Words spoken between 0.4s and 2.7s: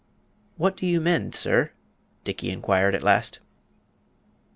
"What do you mend, sir?" Dickey